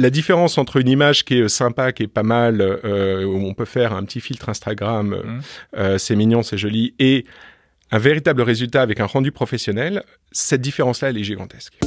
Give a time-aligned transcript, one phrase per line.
[0.00, 3.54] la différence entre une image qui est sympa, qui est pas mal, euh, où on
[3.54, 5.40] peut faire un petit filtre Instagram, Mmh.
[5.76, 7.26] euh, c'est mignon, c'est joli, et
[7.90, 10.02] un véritable résultat avec un rendu professionnel,
[10.32, 11.78] cette différence-là, elle est gigantesque.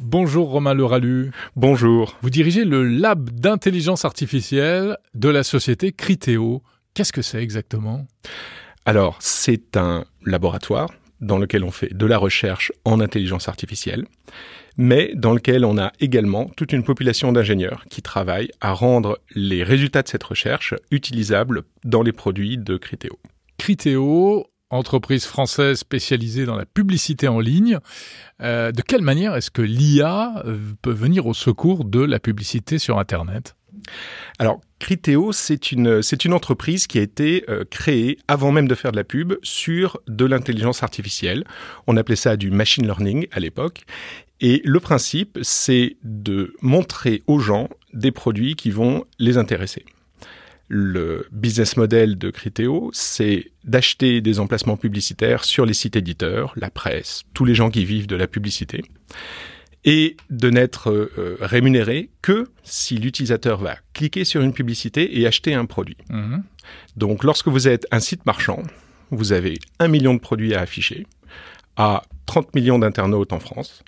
[0.00, 1.32] Bonjour Romain Leralu.
[1.56, 2.16] Bonjour.
[2.22, 6.62] Vous dirigez le lab d'intelligence artificielle de la société Criteo.
[6.94, 8.06] Qu'est-ce que c'est exactement?
[8.86, 10.90] Alors, c'est un laboratoire
[11.20, 14.04] dans lequel on fait de la recherche en intelligence artificielle,
[14.76, 19.62] mais dans lequel on a également toute une population d'ingénieurs qui travaillent à rendre les
[19.62, 23.18] résultats de cette recherche utilisables dans les produits de Criteo.
[23.58, 27.78] Criteo, entreprise française spécialisée dans la publicité en ligne.
[28.42, 32.78] Euh, de quelle manière est-ce que l'IA euh, peut venir au secours de la publicité
[32.78, 33.54] sur Internet?
[34.38, 38.96] Alors, Criteo, c'est une, entreprise qui a été euh, créée avant même de faire de
[38.96, 41.44] la pub sur de l'intelligence artificielle.
[41.86, 43.84] On appelait ça du machine learning à l'époque.
[44.40, 49.84] Et le principe, c'est de montrer aux gens des produits qui vont les intéresser.
[50.68, 56.70] Le business model de Criteo, c'est d'acheter des emplacements publicitaires sur les sites éditeurs, la
[56.70, 58.82] presse, tous les gens qui vivent de la publicité,
[59.84, 65.54] et de n'être euh, rémunéré que si l'utilisateur va cliquer sur une publicité et acheter
[65.54, 65.96] un produit.
[66.10, 66.42] Mhm.
[66.96, 68.62] Donc lorsque vous êtes un site marchand,
[69.10, 71.06] vous avez un million de produits à afficher
[71.76, 73.84] à 30 millions d'internautes en France.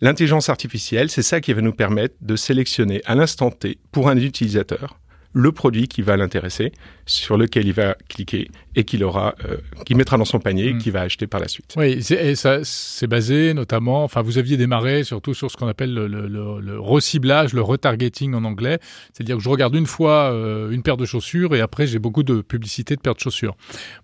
[0.00, 4.16] L'intelligence artificielle, c'est ça qui va nous permettre de sélectionner à l'instant T pour un
[4.16, 4.98] utilisateur
[5.32, 6.72] le produit qui va l'intéresser,
[7.06, 10.72] sur lequel il va cliquer et qu'il aura, euh, qui mettra dans son panier et
[10.74, 10.78] Mm.
[10.78, 11.74] qu'il va acheter par la suite.
[11.76, 15.92] Oui, et ça, c'est basé notamment, enfin, vous aviez démarré surtout sur ce qu'on appelle
[15.92, 18.78] le, le, le, le reciblage, le retargeting en anglais.
[19.12, 22.22] C'est-à-dire que je regarde une fois euh, une paire de chaussures et après j'ai beaucoup
[22.22, 23.56] de publicité de paires de chaussures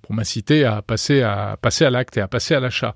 [0.03, 2.95] pour m'inciter à passer à passer à l'acte et à passer à l'achat.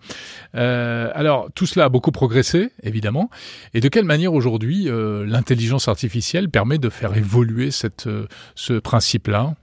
[0.55, 3.31] Euh, alors tout cela a beaucoup progressé, évidemment.
[3.73, 8.75] Et de quelle manière aujourd'hui euh, l'intelligence artificielle permet de faire évoluer cette, euh, ce
[8.75, 9.55] principe-là?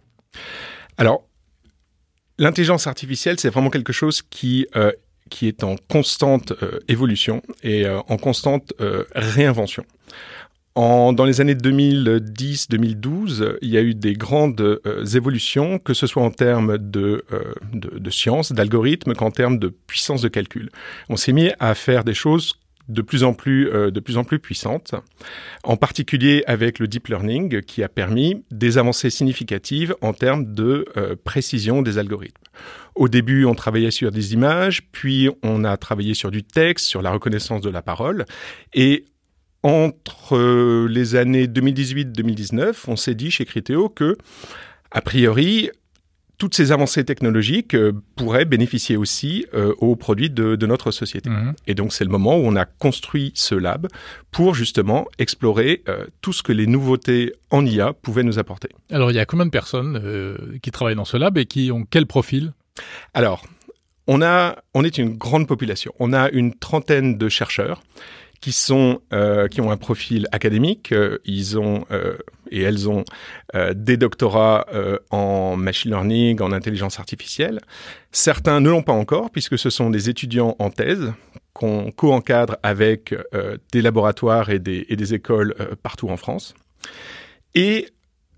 [0.99, 1.23] Alors,
[2.37, 4.91] l'intelligence artificielle, c'est vraiment quelque chose qui, euh,
[5.29, 8.73] qui est en constante euh, évolution et euh, en constante
[9.15, 9.85] réinvention.
[10.75, 14.81] En, dans les années 2010-2012, il y a eu des grandes
[15.13, 17.25] évolutions, que ce soit en termes de,
[17.73, 20.69] de, de science, d'algorithmes, qu'en termes de puissance de calcul.
[21.09, 22.59] On s'est mis à faire des choses
[22.89, 24.95] de plus en plus, euh, de plus en plus puissantes,
[25.63, 30.85] en particulier avec le deep learning qui a permis des avancées significatives en termes de
[30.97, 32.43] euh, précision des algorithmes.
[32.95, 37.01] Au début, on travaillait sur des images, puis on a travaillé sur du texte, sur
[37.01, 38.25] la reconnaissance de la parole,
[38.73, 39.05] et
[39.63, 44.17] entre euh, les années 2018-2019, on s'est dit chez Criteo que,
[44.91, 45.69] a priori,
[46.39, 51.29] toutes ces avancées technologiques euh, pourraient bénéficier aussi euh, aux produits de, de notre société.
[51.29, 51.53] Mhm.
[51.67, 53.87] Et donc c'est le moment où on a construit ce lab
[54.31, 58.69] pour justement explorer euh, tout ce que les nouveautés en IA pouvaient nous apporter.
[58.89, 61.71] Alors il y a combien de personnes euh, qui travaillent dans ce lab et qui
[61.71, 62.53] ont quel profil?
[63.13, 63.45] Alors,
[64.07, 65.93] on, a, on est une grande population.
[65.99, 67.81] On a une trentaine de chercheurs
[68.41, 70.91] qui sont euh, qui ont un profil académique.
[70.91, 72.17] Euh, ils ont euh,
[72.51, 73.03] et elles ont
[73.55, 74.65] euh, des doctorats
[75.11, 77.59] en machine learning, en intelligence artificielle.
[78.11, 81.13] Certains ne l'ont pas encore puisque ce sont des étudiants en thèse
[81.53, 83.13] qu'on co-encadre avec
[83.71, 86.55] des laboratoires et des, et des écoles partout en France.
[87.53, 87.89] Et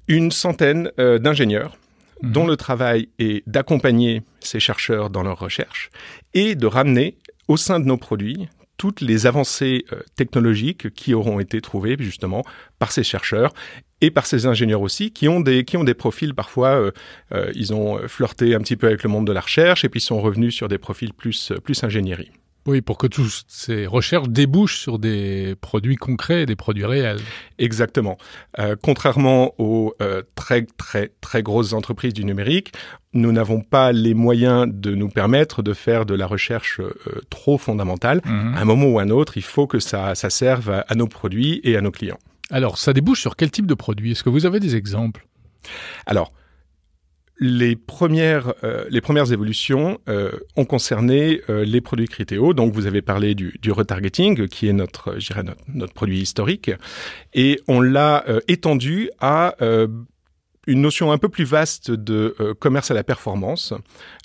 [0.07, 1.77] une centaine d'ingénieurs
[2.21, 2.31] Mhm.
[2.31, 5.89] dont le travail est d'accompagner ces chercheurs dans leurs recherches
[6.33, 7.17] et de ramener
[7.47, 8.47] au sein de nos produits
[8.81, 12.41] toutes les avancées euh, technologiques qui auront été trouvées justement
[12.79, 13.53] par ces chercheurs
[14.01, 16.91] et par ces ingénieurs aussi qui ont des qui ont des profils parfois euh,
[17.31, 20.01] euh, ils ont flirté un petit peu avec le monde de la recherche et puis
[20.01, 22.31] sont revenus sur des profils plus plus ingénierie.
[22.67, 27.19] Oui, pour que toutes ces recherches débouchent sur des produits concrets et des produits réels.
[27.57, 28.17] Exactement.
[28.59, 32.73] Euh, contrairement aux euh, très très très grosses entreprises du numérique,
[33.13, 36.93] nous n'avons pas les moyens de nous permettre de faire de la recherche euh,
[37.31, 38.21] trop fondamentale.
[38.25, 38.53] Mhm.
[38.55, 40.93] À un moment ou à un autre, il faut que ça, ça serve à, à
[40.93, 42.19] nos produits et à nos clients.
[42.51, 45.25] Alors, ça débouche sur quel type de produit Est-ce que vous avez des exemples?
[46.05, 46.31] Alors,
[47.41, 52.53] les premières, euh, les premières évolutions euh, ont concerné euh, les produits Criteo.
[52.53, 56.69] Donc, vous avez parlé du, du retargeting, qui est notre, notre, notre produit historique.
[57.33, 59.87] Et on l'a euh, étendu à euh,
[60.67, 63.73] une notion un peu plus vaste de euh, commerce à la performance,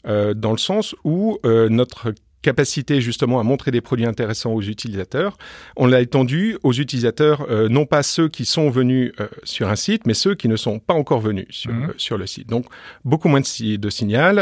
[0.04, 2.12] dans le sens où notre
[2.50, 5.36] capacité justement à montrer des produits intéressants aux utilisateurs,
[5.76, 9.74] on l'a étendu aux utilisateurs, euh, non pas ceux qui sont venus euh, sur un
[9.86, 11.84] site, mais ceux qui ne sont pas encore venus sur, Mhm.
[11.90, 12.48] euh, sur le site.
[12.48, 12.66] Donc
[13.04, 14.34] beaucoup moins de, de signal,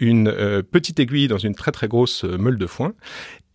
[0.00, 0.24] une
[0.76, 2.92] petite aiguille dans une très très grosse meule de foin.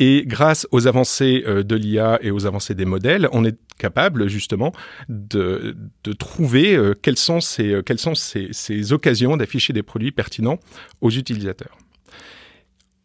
[0.02, 4.72] Et grâce aux avancées de l'IA et aux avancées des modèles, on est capable justement
[5.10, 5.76] de,
[6.06, 6.68] de trouver
[7.04, 10.58] quelles sont ces, quelles sont ces, ces occasions d'afficher des produits pertinents
[11.02, 11.76] aux utilisateurs.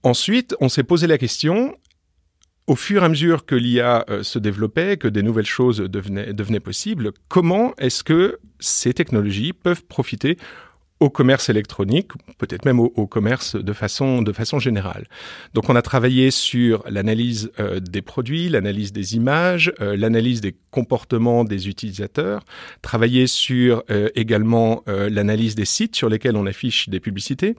[0.04, 1.74] Ensuite, on s'est posé la question,
[2.66, 6.60] au fur et à mesure que l'IA euh, se développait, que des nouvelles choses devenaient,
[6.60, 10.36] possibles, comment est-ce que ces technologies peuvent profiter
[11.00, 14.22] au commerce électronique, peut-être même au, commerce de façon,
[14.58, 15.06] générale?
[15.54, 20.54] Donc on a travaillé sur l'analyse euh, des produits, l'analyse des images, euh, l'analyse des
[20.70, 22.44] comportements des utilisateurs,
[22.82, 23.82] travaillé sur
[24.14, 27.56] également l'analyse des sites sur lesquels on affiche des publicités.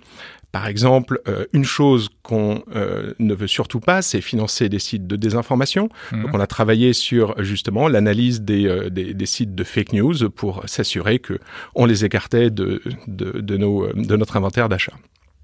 [0.56, 5.06] Par exemple, euh, une chose qu'on euh, ne veut surtout pas, c'est financer des sites
[5.06, 5.90] de désinformation.
[6.13, 6.22] Mhm.
[6.22, 10.30] Donc on a travaillé sur justement l'analyse des, euh, des, des sites de fake news
[10.30, 11.40] pour s'assurer que
[11.75, 14.94] on les écartait de, de, de, nos, de notre inventaire d'achat.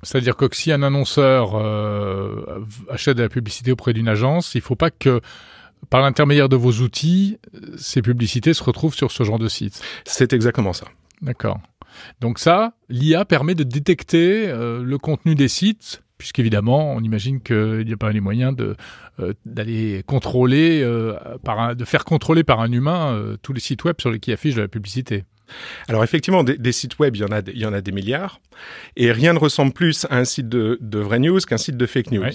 [0.02, 1.58] C'est-à-dire que si un annonceur
[2.90, 5.20] achète de la publicité auprès d'une agence, il ne faut pas que,
[5.90, 7.38] par l'intermédiaire de vos outils,
[7.78, 9.82] ces publicités se retrouvent sur ce genre de site.
[10.06, 10.86] C'est exactement ça.
[11.22, 11.60] D'accord.
[12.20, 17.84] Donc ça, l'IA permet de détecter euh, le contenu des sites, puisqu'évidemment, on imagine qu'il
[17.86, 18.76] n'y a pas les moyens de
[19.20, 23.60] euh, d'aller contrôler, euh, par un, de faire contrôler par un humain euh, tous les
[23.60, 25.24] sites web sur lesquels affiche de la publicité.
[25.90, 27.82] Alors effectivement, des, des sites web, il y, en a, des- il y en a
[27.82, 28.40] des milliards,
[28.96, 31.86] et rien ne ressemble plus à un site de, de vraie news qu'un site de
[31.86, 32.22] fake news.
[32.22, 32.32] Ouais.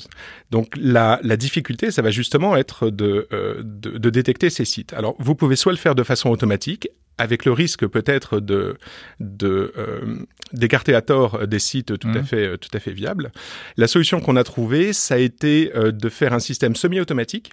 [0.51, 3.27] Donc la, la difficulté, ça va justement être de,
[3.63, 4.93] de, de détecter ces sites.
[4.93, 8.77] Alors vous pouvez soit le faire de façon automatique, avec le risque peut-être de
[9.21, 10.17] de, euh,
[10.53, 12.25] d'écarter à tort des sites tout à Mhm.
[12.27, 13.33] fait tout à fait viables.
[13.77, 17.53] La solution qu'on a trouvée, ça a été euh, de faire un système semi-automatique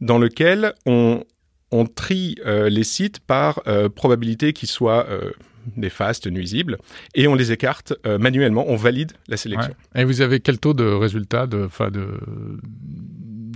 [0.00, 1.22] dans lequel on
[1.70, 5.32] on trie euh, les sites par euh, probabilité qu'ils soient euh,
[5.76, 6.76] néfastes, nuisibles,
[7.16, 9.74] et on les écarte euh, manuellement, on valide la sélection.
[9.94, 10.02] Ouais.
[10.02, 12.20] Et vous avez quel taux de résultat, de, de,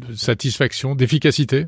[0.09, 1.67] de satisfaction, d'efficacité?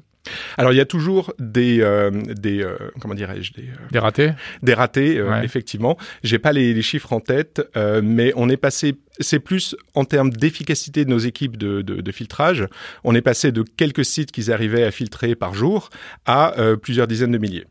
[0.59, 4.33] Alors il y a toujours des, euh, des euh, comment dirais-je, des, euh, Des ratés
[4.63, 5.45] des ratés, Ouais.
[5.45, 5.97] effectivement.
[6.23, 7.63] J'ai pas les, les chiffres en tête,
[8.03, 12.13] mais on est passé, c'est plus en termes d'efficacité de nos équipes de, de, de
[12.13, 12.67] filtrage.
[13.05, 15.89] On est passé de quelques sites qu'ils arrivaient à filtrer par jour
[16.27, 17.67] à plusieurs dizaines de milliers,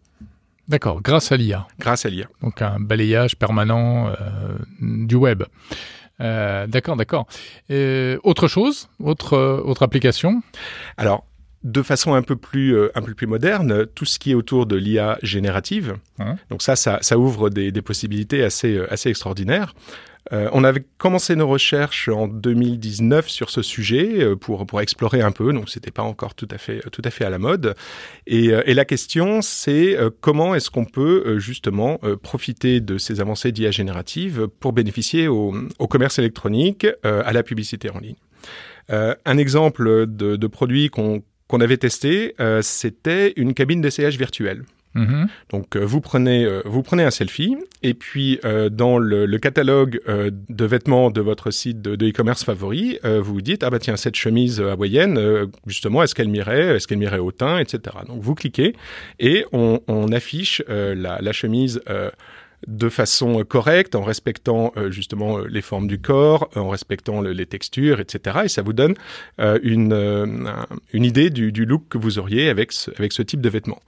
[0.68, 1.68] D'accord, grâce à l'IA.
[1.80, 2.28] grâce à l'IA.
[2.42, 4.12] Donc un balayage permanent
[4.82, 5.44] du web.
[6.22, 7.28] Euh, d'accord, d'accord.
[7.72, 10.42] Euh, autre chose, autre euh, autre application?
[10.98, 11.24] Alors,
[11.64, 14.66] de façon un peu plus euh, un peu plus moderne, tout ce qui est autour
[14.66, 15.96] de l'IA générative.
[16.20, 16.36] Hein.
[16.50, 19.74] Donc ça, ça, ça ouvre des, des possibilités assez euh, assez extraordinaires.
[20.32, 25.22] Euh, on avait commencé nos recherches en 2019 sur ce sujet euh, pour pour explorer
[25.22, 25.52] un peu.
[25.54, 27.74] Donc c'était pas encore tout à fait tout à fait à la mode.
[28.28, 32.80] Et, euh, et la question, c'est euh, comment est-ce qu'on peut euh, justement euh, profiter
[32.80, 37.90] de ces avancées d'IA générative pour bénéficier au, au commerce électronique, euh, à la publicité
[37.90, 38.16] en ligne?
[38.92, 44.18] Euh, un exemple de, de produit qu'on qu'on avait testé, euh, c'était une cabine d'essayage
[44.18, 44.64] virtuelle.
[44.96, 45.28] Mhm.
[45.52, 49.38] Donc euh, vous prenez euh, vous prenez un selfie et puis euh, dans le, le
[49.38, 53.70] catalogue euh, de vêtements de votre site de e-commerce favori, euh, vous vous dites ah
[53.70, 57.60] bah tiens cette chemise hawaïenne euh, justement est-ce qu'elle m'irait est-ce qu'elle m'irait au teint
[57.60, 57.98] etc.
[58.08, 58.76] Donc vous cliquez
[59.20, 62.10] et on, on affiche euh, la, la chemise euh,
[62.68, 67.22] de façon correcte, en respectant euh, justement euh, les formes du corps, euh, en respectant
[67.22, 68.40] le- les textures, etc.
[68.46, 68.96] Et ça vous donne
[69.40, 73.14] euh, une, euh, un- une idée du, du look que vous auriez avec ce, avec
[73.14, 73.82] ce type de vêtements.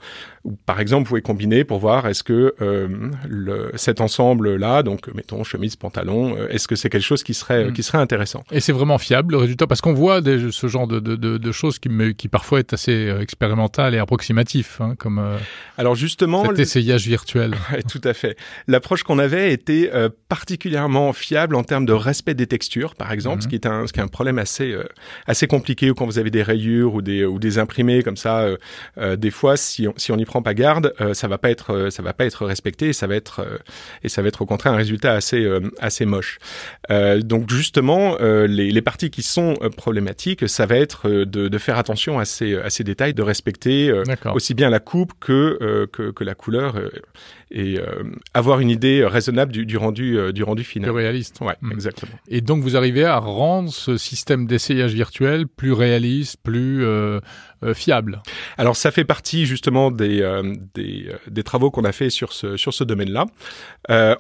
[0.66, 2.88] Par exemple, vous pouvez combiner pour voir est-ce que euh,
[3.28, 7.66] le, cet ensemble-là, donc mettons chemise, pantalon, euh, est-ce que c'est quelque chose qui serait,
[7.66, 7.74] Mm.
[7.74, 8.44] qui serait intéressant?
[8.51, 9.68] Et c'est vraiment fiable le résultat?
[9.68, 12.60] Parce qu'on voit des, ce genre de, de, de, de choses qui, me, qui parfois
[12.60, 15.38] est assez euh, expérimental et approximatif, hein, comme euh,
[15.78, 17.54] Alors justement, cet essayage virtuel.
[17.72, 18.36] Ouais, tout à fait.
[18.68, 23.38] L'approche qu'on avait était euh, particulièrement fiable en termes de respect des textures, par exemple,
[23.38, 23.41] Mhm.
[23.41, 24.84] ce qui est un, ce qui est un problème assez euh,
[25.27, 28.41] assez compliqué quand vous avez des rayures ou des ou des imprimés comme ça.
[28.41, 28.58] euh,
[28.98, 31.50] euh, des fois, si on si on n'y prend pas garde, euh, ça va pas
[31.51, 33.58] être euh, ça va pas être respecté et ça va être euh,
[34.03, 36.38] et ça va être au contraire un résultat assez euh, assez moche.
[36.89, 41.58] Euh, donc justement, euh, les, les parties qui sont problématiques, ça va être de, de
[41.58, 44.03] faire attention à ces à ces détails, de respecter euh,
[44.36, 46.89] aussi bien la coupe que, euh, que, que la couleur euh,
[47.51, 48.03] et euh,
[48.34, 50.89] avoir une idée raisonnable du, du rendu du rendu final.
[50.89, 51.39] Plus réaliste.
[51.41, 51.72] Ouais, mmh.
[51.72, 52.13] exactement.
[52.27, 56.86] Et donc vous arrivez à rendre ce système d'essayage virtuel plus réaliste, plus
[57.75, 58.24] fiable.
[58.58, 60.22] Alors ça fait partie justement des
[60.74, 63.25] des, des travaux qu'on a fait sur ce sur ce domaine-là.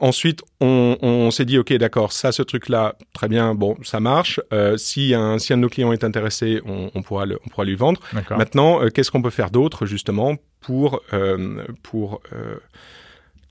[0.01, 3.99] ensuite, on, on s'est dit ok d'accord ça ce truc là très bien bon ça
[3.99, 4.39] marche.
[4.77, 7.65] si un si un de nos clients est intéressé, on, on pourra le, on pourra
[7.65, 8.01] lui vendre.
[8.29, 12.55] Maintenant, qu'est-ce qu'on peut faire d'autre justement pour, euh, pour euh,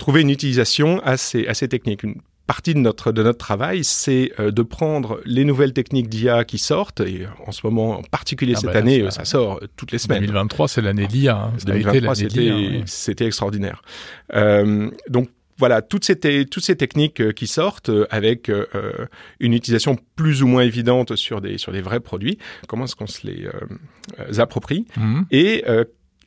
[0.00, 2.16] trouver une utilisation à ces, à ces techniques Une
[2.48, 6.58] partie de notre, de notre travail, c'est euh, de prendre les nouvelles techniques d'IA qui
[6.58, 9.98] sortent, et en ce moment, en particulier ah cette bah année, ça, sort toutes les
[9.98, 10.22] semaines.
[10.22, 11.36] 2023, c'est l'année d'IA.
[11.36, 11.52] Hein.
[11.64, 12.14] 2023,
[12.86, 13.82] c'était extraordinaire.
[15.08, 15.28] donc,
[15.58, 16.16] voilà, toutes ces,
[16.46, 18.50] toutes ces techniques qui sortent avec
[19.40, 23.06] une utilisation plus ou moins évidente sur des, sur des vrais produits, comment est-ce qu'on
[23.06, 25.20] se les approprie mmh.
[25.32, 25.62] Et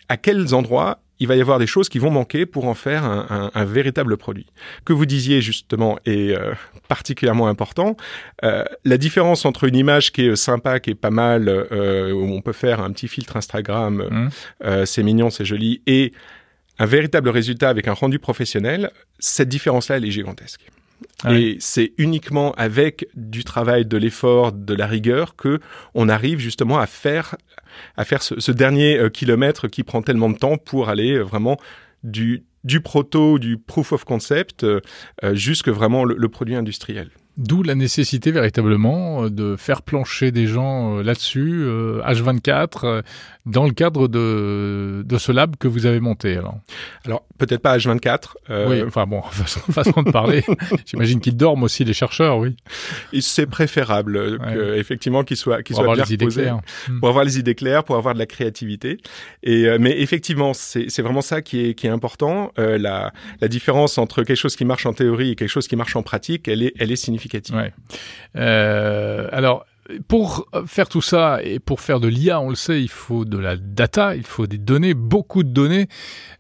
[0.08, 3.04] à quels endroits il va y avoir des choses qui vont manquer pour en faire
[3.04, 4.48] un, un, un véritable produit.
[4.86, 6.54] Que vous disiez justement est euh,
[6.88, 7.96] particulièrement important.
[8.44, 12.34] Euh, la différence entre une image qui est sympa, qui est pas mal, euh, où
[12.34, 14.30] on peut faire un petit filtre Instagram, mmh.
[14.66, 16.14] euh, c'est mignon, c'est joli, et
[16.80, 20.62] un véritable résultat avec un rendu professionnel, cette différence-là, elle est gigantesque.
[21.24, 25.60] Ah et c'est uniquement avec du travail, de l'effort, de la rigueur que
[25.94, 27.36] on arrive justement à faire
[27.98, 31.58] à faire ce, dernier euh, kilomètre qui prend tellement de temps pour aller euh, vraiment
[32.04, 32.44] du
[32.84, 34.82] proto, du proof of concept, euh,
[35.34, 37.10] jusque vraiment le produit industriel.
[37.38, 41.66] D'où la nécessité véritablement de faire plancher des gens là-dessus,
[42.06, 43.04] H24,
[43.46, 46.38] dans le cadre de, de ce lab que vous avez monté.
[46.38, 46.60] Alors,
[47.06, 48.36] alors peut-être pas H24.
[48.50, 48.70] Euh...
[48.70, 50.44] Oui, enfin bon, façon, de parler.
[50.86, 52.56] J'imagine qu'ils dorment aussi les chercheurs, oui.
[53.20, 54.54] C'est préférable ouais.
[54.54, 57.00] que, effectivement qu'ils soient qu'ils soient bien reposés hmm.
[57.00, 58.98] pour avoir les idées claires, pour avoir de la créativité.
[59.44, 62.54] Et euh, mais effectivement, c'est c'est vraiment ça qui est qui est important.
[62.60, 63.12] Euh, la
[63.42, 66.04] la différence entre quelque chose qui marche en théorie et quelque chose qui marche en
[66.04, 67.23] pratique, elle est elle est significative.
[68.36, 69.66] Euh, alors
[70.08, 73.38] pour faire tout ça et pour faire de l'IA, on le sait, il faut de
[73.38, 75.88] la data, il faut des données, beaucoup de données.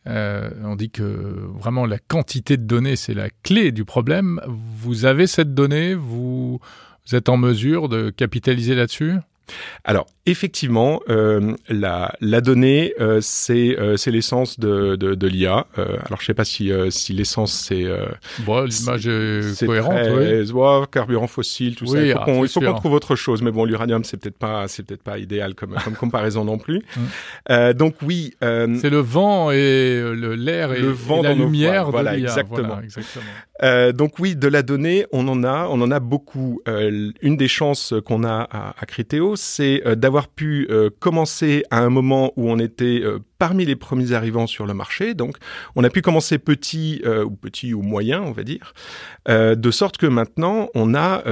[0.08, 4.42] Euh, on dit que vraiment la quantité de données, c'est la clé du problème.
[4.48, 6.60] Vous avez cette donnée, vous
[7.12, 9.16] êtes en mesure de capitaliser là-dessus?
[9.84, 15.68] Alors, effectivement, euh, la, la donnée, euh, c'est euh, l'essence de, de, de l'IA.
[15.78, 17.86] Euh, alors, je sais pas si, euh, si l'essence, c'est...
[18.40, 20.88] bon, l'image est, cohérente, oui.
[20.92, 22.06] carburant fossile, tout oui, ça.
[22.06, 22.20] Il faut
[22.62, 23.42] ah, qu'on trouve autre chose.
[23.42, 26.82] Mais bon, l'uranium, c'est peut-être pas, c'est peut-être pas idéal comme, comme comparaison non plus.
[27.76, 28.36] Donc, oui...
[28.42, 30.02] c'est le vent et
[30.38, 32.68] l'air et, le vent et la lumière voilà, exactement.
[32.68, 33.26] Voilà, exactement.
[33.62, 36.62] Donc, oui, de la donnée, on en a, on en a beaucoup.
[36.65, 38.86] une des chances qu'on a à, à
[39.36, 43.75] c'est euh, d'avoir pu euh, commencer à un moment où on était euh, parmi les
[43.75, 45.13] premiers arrivants sur le marché.
[45.13, 45.38] Donc,
[45.75, 48.74] on a pu commencer petit ou petit ou moyen, on va dire,
[49.27, 51.24] de sorte que maintenant, on a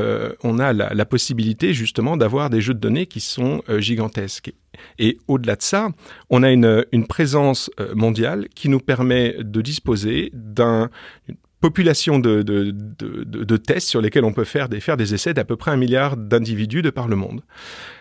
[0.44, 4.52] on a la, la possibilité justement d'avoir des jeux de données qui sont gigantesques.
[5.00, 5.88] Et au-delà de ça,
[6.30, 10.90] on a une, une présence mondiale qui nous permet de disposer d'un
[11.62, 15.34] population de, de, de, de, tests sur lesquels on peut faire des, faire des essais
[15.34, 17.42] d'à peu près un milliard d'individus de par le monde.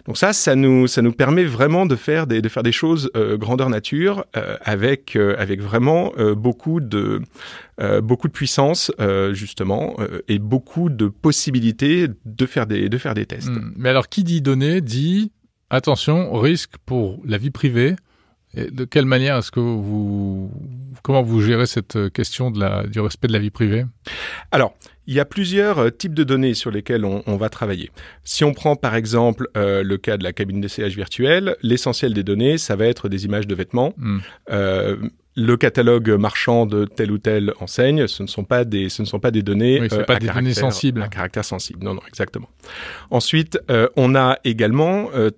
[0.06, 3.10] Donc ça, ça nous, ça nous permet vraiment de faire des, de faire des choses
[3.16, 7.20] euh, grandeur nature euh, avec, euh, avec vraiment euh, beaucoup, de,
[7.80, 8.90] euh, beaucoup de puissance,
[9.32, 9.96] justement,
[10.28, 13.50] et beaucoup de possibilités de faire des, de faire des tests.
[13.50, 13.72] Mmh.
[13.76, 15.32] Mais alors, qui dit données dit
[15.68, 17.94] attention, risque pour la vie privée,
[18.54, 20.50] et de quelle manière est-ce que vous,
[21.02, 23.84] comment vous gérez cette question de la, du respect de la vie privée?
[24.50, 24.74] Alors,
[25.06, 27.90] il y a plusieurs euh, types de données sur lesquelles on, on va travailler.
[28.22, 32.22] Si on prend par exemple euh, le cas de la cabine d'essayage virtuelle, l'essentiel des
[32.22, 33.92] données, ça va être des images de vêtements.
[33.96, 34.18] Mm.
[34.50, 34.96] Euh,
[35.36, 39.06] le catalogue marchand de telle ou telle enseigne, ce ne sont pas des, ce ne
[39.06, 41.84] sont pas des données, oui, euh, pas des données sensibles, à caractère sensible.
[41.84, 42.48] Non, non, exactement.
[43.10, 45.30] Ensuite, euh, on a également euh,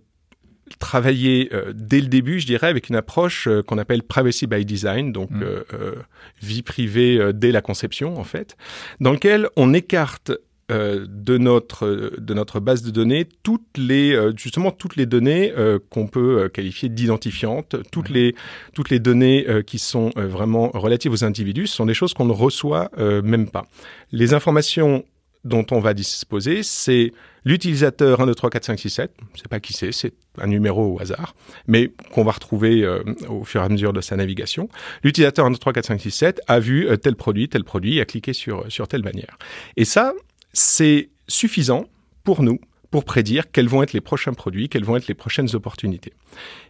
[0.79, 4.65] travailler euh, dès le début, je dirais, avec une approche euh, qu'on appelle privacy by
[4.65, 5.43] design, donc mmh.
[5.43, 5.95] euh,
[6.41, 8.57] vie privée dès la conception en fait,
[9.01, 10.33] dans lequel on écarte
[10.69, 15.53] de notre de notre base de données toutes les justement toutes les données
[15.91, 18.15] qu'on peut qualifier d'identifiantes toutes mmh.
[18.15, 18.35] les
[18.73, 22.33] toutes les données qui sont vraiment relatives aux individus ce sont des choses qu'on ne
[22.33, 23.67] reçoit même pas
[24.13, 25.05] les informations
[25.45, 27.13] dont on va disposer, c'est
[27.45, 29.13] l'utilisateur 1, 2, 3, 4, 5, 6, 7.
[29.35, 31.35] Je sais pas qui c'est, c'est un numéro au hasard,
[31.67, 34.69] mais qu'on va retrouver euh, au fur et à mesure de sa navigation.
[35.03, 38.01] L'utilisateur 1, 2, 3, 4, 5, 6, 7 a vu euh, tel produit, tel produit,
[38.01, 39.37] a cliqué sur, sur telle bannière.
[39.77, 40.13] Et ça,
[40.53, 41.87] c'est suffisant
[42.25, 42.61] pour nous
[42.93, 46.13] pour prédire quels vont être les prochains produits, quelles vont être les prochaines opportunités.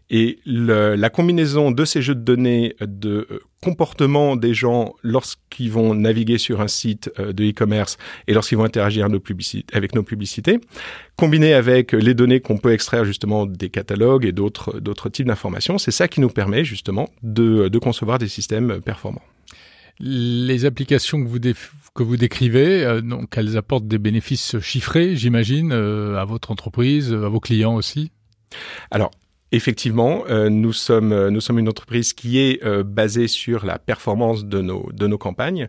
[0.09, 5.71] Et le, la combinaison de ces jeux de données de euh, comportement des gens lorsqu'ils
[5.71, 10.59] vont naviguer sur un site euh, de e-commerce et lorsqu'ils vont interagir avec nos publicités,
[11.17, 15.79] combiné avec les données qu'on peut extraire justement des catalogues et d'autres d'autres types d'informations,
[15.79, 19.23] c'est ça qui nous permet justement de, de concevoir des systèmes performants.
[20.01, 21.39] Les applications que vous,
[21.95, 27.29] que vous décrivez, euh, donc elles apportent des bénéfices chiffrés, j'imagine, à votre entreprise, à
[27.29, 28.11] vos clients aussi?
[28.91, 29.13] Alors,
[29.55, 33.79] Effectivement, euh, nous sommes euh, nous sommes une entreprise qui est euh, basée sur la
[33.79, 35.69] performance de nos de nos campagnes.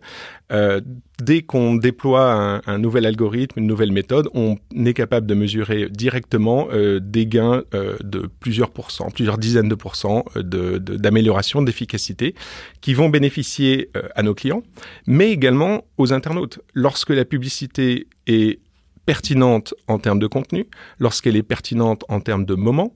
[1.20, 5.88] dès qu'on déploie un, un, nouvel algorithme, une nouvelle méthode, on est capable de mesurer
[5.90, 6.68] directement
[7.00, 12.34] des gains de plusieurs pourcents, plusieurs dizaines de pourcents de d'amélioration d'efficacité
[12.80, 14.62] qui vont bénéficier à nos clients,
[15.06, 16.60] mais également aux internautes.
[16.72, 18.60] Lorsque la publicité est
[19.06, 20.66] pertinente en termes de contenu,
[20.98, 22.92] lorsqu'elle est pertinente en termes de moment,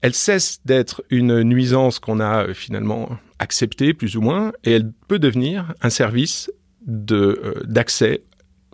[0.00, 4.90] elle cesse d'être une nuisance qu'on a euh, finalement acceptée plus ou moins et elle
[5.08, 6.50] peut devenir un service
[6.86, 8.22] de euh, d'accès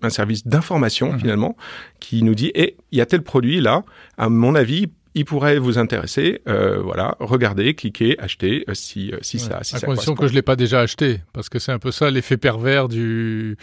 [0.02, 1.18] un service d'information mmh.
[1.18, 1.56] finalement
[2.00, 3.84] qui nous dit eh il y a tel produit là
[4.18, 6.42] à mon avis il pourrait vous intéresser.
[6.48, 10.56] Euh, voilà, regardez, cliquez, achetez si si ça si à condition que je l'ai pas
[10.56, 13.56] déjà acheté, parce que c'est un peu ça l'effet pervers du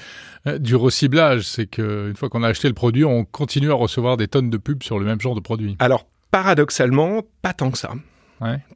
[0.60, 4.15] du reciblage, c'est que une fois qu'on a acheté le produit, on continue à recevoir
[4.15, 5.75] des tonnes de pubs sur le même genre de produit.
[5.80, 7.91] Alors Paradoxalement, pas tant que ça.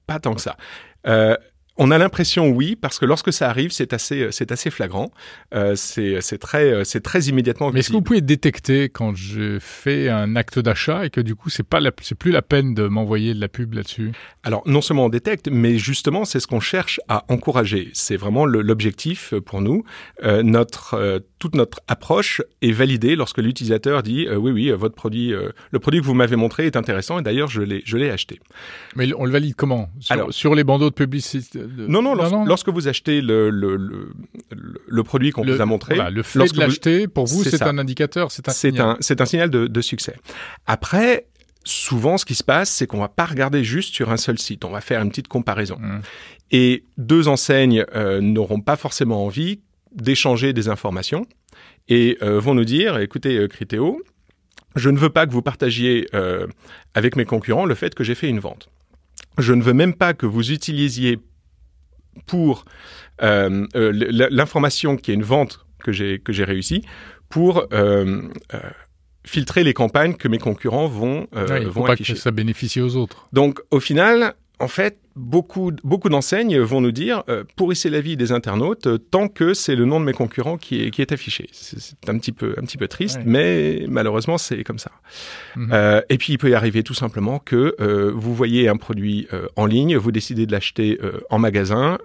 [0.06, 0.58] Pas tant que ça.
[1.08, 1.36] Euh,
[1.78, 5.12] on a l'impression oui, parce que lorsque ça arrive, c'est assez, euh, c'est assez flagrant.
[5.54, 7.72] Euh, c'est, c'est très, euh, c'est très immédiatement.
[7.72, 11.36] Mais est-ce que vous pouvez détecter quand je fais un acte d'achat et que du
[11.36, 14.14] coup c'est pas, la, c'est plus la peine de m'envoyer de la pub là-dessus?
[14.44, 17.90] Alors non seulement on détecte, mais justement c'est ce qu'on cherche à encourager.
[17.94, 19.84] C'est vraiment l'objectif pour nous.
[20.24, 25.34] Euh, notre, euh, toute notre approche est validée lorsque l'utilisateur dit oui oui votre produit,
[25.72, 28.40] le produit que vous m'avez montré est intéressant et d'ailleurs je l'ai, je l'ai acheté.
[28.96, 29.90] Mais on le valide comment?
[30.00, 34.14] Sur, Alors, sur les bandeaux de publicité non, non, lorsque, vous achetez le, le, le,
[34.88, 35.98] le produit qu'on vous a montré...
[36.12, 38.98] le fait de l'acheter, pour vous, c'est un indicateur, c'est un signal.
[39.00, 40.16] C'est un signal de, de succès.
[40.66, 41.28] Après,
[41.64, 44.66] souvent, ce qui se passe, c'est qu'on va pas regarder juste sur un seul site.
[44.66, 45.78] On va faire une petite comparaison.
[45.80, 46.02] Mmh.
[46.52, 49.60] Et deux enseignes euh, n'auront pas forcément envie
[49.94, 51.26] d'échanger des informations
[51.88, 54.02] et euh, vont nous dire, écoutez, euh, Critéo,
[54.76, 56.48] je ne veux pas que vous partagiez euh,
[56.94, 58.70] avec mes concurrents le fait que j'ai fait une vente.
[59.38, 61.20] Je ne veux même pas que vous utilisiez
[62.26, 62.66] pour
[63.22, 63.92] euh, euh
[64.32, 66.84] l'information qui est une vente que j'ai que j'ai réussi
[67.30, 68.22] pour euh,
[68.54, 68.60] euh,
[69.26, 72.14] filtrer les campagnes que mes concurrents vont euh, oui, il faut pas afficher.
[72.14, 73.28] que ça bénéficie aux autres.
[73.34, 78.18] Donc au final, en fait, beaucoup, beaucoup d'enseignes vont nous dire euh, pourrissez la vie
[78.18, 81.12] des internautes euh, tant que c'est le nom de mes concurrents qui est, qui est
[81.12, 81.48] affiché.
[81.52, 83.24] C'est un petit peu, un petit peu triste, ouais.
[83.26, 84.92] mais malheureusement c'est comme ça.
[85.56, 85.74] Mm -hmm.
[85.74, 89.28] euh, et puis il peut y arriver tout simplement que euh, vous voyez un produit
[89.56, 91.00] en ligne, vous décidez de l'acheter
[91.30, 91.98] en magasin.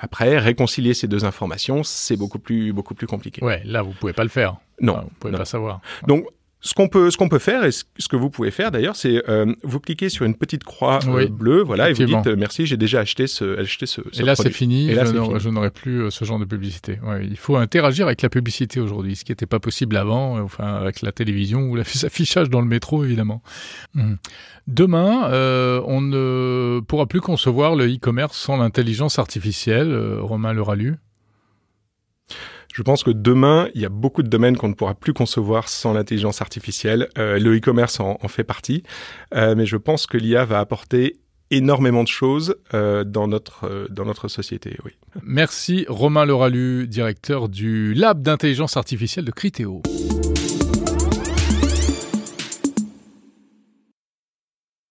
[0.00, 3.44] après, réconcilier ces deux informations, c'est beaucoup plus, beaucoup plus compliqué.
[3.44, 4.56] Ouais, là vous pouvez pas le faire.
[4.80, 5.38] Non, enfin, vous pouvez non.
[5.38, 5.80] pas savoir.
[6.08, 6.26] Donc
[6.64, 9.22] ce qu'on peut, ce qu'on peut faire, et ce, que vous pouvez faire d'ailleurs, c'est
[9.28, 12.36] euh, vous cliquez sur une petite croix oui, euh, bleue, voilà, et vous dites euh,
[12.38, 14.00] merci, j'ai déjà acheté ce, acheté ce.
[14.10, 14.90] ce et là, c'est fini.
[14.90, 16.98] Et là, je n'aurai plus euh, ce genre de publicité.
[17.04, 20.74] Ouais, il faut interagir avec la publicité aujourd'hui, ce qui n'était pas possible avant, enfin
[20.74, 23.42] avec la télévision ou l'affichage dans le métro, évidemment.
[23.92, 24.14] Mmh.
[24.66, 29.94] Demain, euh, on ne pourra plus concevoir le e-commerce sans l'intelligence artificielle.
[30.20, 30.96] Romain Leralu.
[32.74, 35.68] Je pense que demain, il y a beaucoup de domaines qu'on ne pourra plus concevoir
[35.68, 37.08] sans l'intelligence artificielle.
[37.18, 38.82] Euh, le e-commerce en, fait partie,
[39.32, 41.20] euh, mais je pense que l'IA va apporter
[41.52, 44.76] énormément de choses euh, dans notre dans notre société.
[44.84, 44.90] Oui.
[45.22, 49.80] Merci Romain Leralu, directeur du lab d'intelligence artificielle de Criteo.